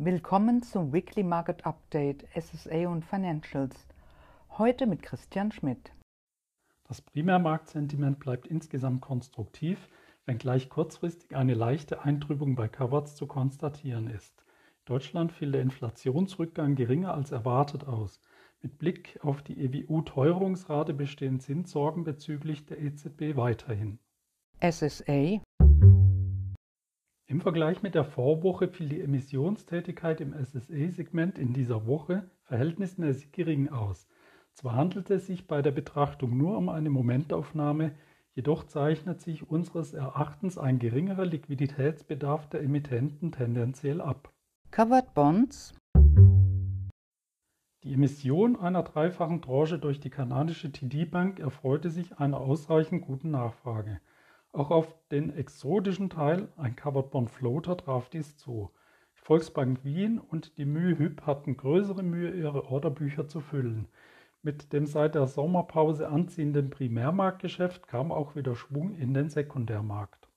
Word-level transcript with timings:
Willkommen 0.00 0.62
zum 0.62 0.92
Weekly 0.92 1.24
Market 1.24 1.66
Update 1.66 2.24
SSA 2.32 2.86
und 2.86 3.04
Financials. 3.04 3.84
Heute 4.56 4.86
mit 4.86 5.02
Christian 5.02 5.50
Schmidt. 5.50 5.92
Das 6.84 7.02
Primärmarktsentiment 7.02 8.20
bleibt 8.20 8.46
insgesamt 8.46 9.00
konstruktiv, 9.00 9.88
wenngleich 10.24 10.68
kurzfristig 10.68 11.34
eine 11.34 11.54
leichte 11.54 12.04
Eintrübung 12.04 12.54
bei 12.54 12.68
Coverts 12.68 13.16
zu 13.16 13.26
konstatieren 13.26 14.06
ist. 14.06 14.38
In 14.38 14.94
Deutschland 14.94 15.32
fiel 15.32 15.50
der 15.50 15.62
Inflationsrückgang 15.62 16.76
geringer 16.76 17.12
als 17.12 17.32
erwartet 17.32 17.88
aus. 17.88 18.20
Mit 18.62 18.78
Blick 18.78 19.18
auf 19.24 19.42
die 19.42 19.58
EWU-Teuerungsrate 19.64 20.94
bestehen 20.94 21.40
Zinssorgen 21.40 22.04
bezüglich 22.04 22.66
der 22.66 22.80
EZB 22.80 23.34
weiterhin. 23.34 23.98
SSA 24.60 25.40
Im 27.30 27.42
Vergleich 27.42 27.82
mit 27.82 27.94
der 27.94 28.06
Vorwoche 28.06 28.68
fiel 28.68 28.88
die 28.88 29.02
Emissionstätigkeit 29.02 30.22
im 30.22 30.32
SSE-Segment 30.32 31.38
in 31.38 31.52
dieser 31.52 31.86
Woche 31.86 32.30
verhältnismäßig 32.44 33.32
gering 33.32 33.68
aus. 33.68 34.08
Zwar 34.54 34.76
handelt 34.76 35.10
es 35.10 35.26
sich 35.26 35.46
bei 35.46 35.60
der 35.60 35.72
Betrachtung 35.72 36.38
nur 36.38 36.56
um 36.56 36.70
eine 36.70 36.88
Momentaufnahme, 36.88 37.92
jedoch 38.32 38.64
zeichnet 38.64 39.20
sich 39.20 39.46
unseres 39.46 39.92
Erachtens 39.92 40.56
ein 40.56 40.78
geringerer 40.78 41.26
Liquiditätsbedarf 41.26 42.48
der 42.48 42.62
Emittenten 42.62 43.30
tendenziell 43.30 44.00
ab. 44.00 44.32
Covered 44.70 45.12
Bonds 45.12 45.74
Die 47.84 47.92
Emission 47.92 48.56
einer 48.56 48.84
dreifachen 48.84 49.42
Tranche 49.42 49.78
durch 49.78 50.00
die 50.00 50.08
kanadische 50.08 50.72
TD-Bank 50.72 51.40
erfreute 51.40 51.90
sich 51.90 52.18
einer 52.18 52.40
ausreichend 52.40 53.02
guten 53.02 53.32
Nachfrage. 53.32 54.00
Auch 54.52 54.70
auf 54.70 54.94
den 55.10 55.30
exotischen 55.30 56.08
Teil, 56.08 56.48
ein 56.56 56.74
Covered 56.74 57.10
Bond 57.10 57.30
Floater, 57.30 57.76
traf 57.76 58.08
dies 58.08 58.36
zu. 58.36 58.70
Die 59.14 59.20
Volksbank 59.20 59.84
Wien 59.84 60.18
und 60.18 60.56
die 60.56 60.64
MÜHYP 60.64 61.26
hatten 61.26 61.56
größere 61.56 62.02
Mühe, 62.02 62.30
ihre 62.30 62.66
Orderbücher 62.66 63.28
zu 63.28 63.40
füllen. 63.40 63.88
Mit 64.42 64.72
dem 64.72 64.86
seit 64.86 65.14
der 65.14 65.26
Sommerpause 65.26 66.08
anziehenden 66.08 66.70
Primärmarktgeschäft 66.70 67.88
kam 67.88 68.10
auch 68.10 68.36
wieder 68.36 68.54
Schwung 68.54 68.94
in 68.94 69.12
den 69.12 69.28
Sekundärmarkt. 69.28 70.28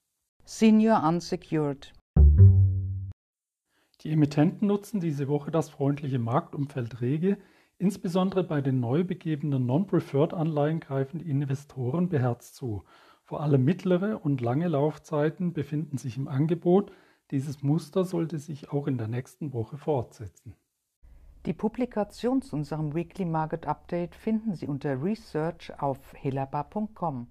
Senior 0.44 1.04
Unsecured 1.08 1.94
Die 4.02 4.12
Emittenten 4.12 4.67
nutzen 4.67 5.00
diese 5.00 5.30
Woche 5.30 5.52
das 5.52 5.70
freundliche 5.70 6.20
Marktumfeld 6.20 7.00
rege, 7.00 7.38
insbesondere 7.78 8.44
bei 8.44 8.59
den 8.59 8.82
neu 8.82 9.06
begebenen 9.06 9.66
Non-Preferred-Anleihen 9.66 10.82
greifen 10.82 11.20
die 11.20 11.30
Investoren 11.30 12.09
beherzt 12.09 12.56
zu. 12.56 12.84
Vor 13.32 13.40
allem 13.40 13.64
mittlere 13.64 14.20
und 14.26 14.42
lange 14.42 14.68
Laufzeiten 14.68 15.54
befinden 15.54 15.98
sich 15.98 16.18
im 16.18 16.28
Angebot. 16.28 16.92
Dieses 17.32 17.64
Muster 17.64 18.04
sollte 18.04 18.40
sich 18.40 18.73
auch 18.73 18.88
in 18.88 18.98
der 18.98 19.08
nächsten 19.08 19.54
Woche 19.54 19.78
fortsetzen. 19.78 20.54
Die 21.46 21.54
Publikation 21.54 22.42
zu 22.42 22.58
unserem 22.58 22.94
Weekly 22.94 23.23
Market 23.23 23.68
Update 23.68 24.16
finden 24.16 24.54
Sie 24.56 24.68
unter 24.68 25.02
Research 25.02 25.72
auf 25.80 26.14
helaba.com. 26.14 27.28